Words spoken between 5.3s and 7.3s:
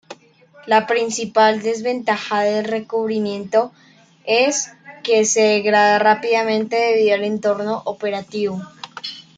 degrada rápidamente debido al